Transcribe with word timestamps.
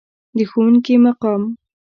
د 0.37 0.39
ښوونکي 0.49 0.95
مقام. 1.05 1.41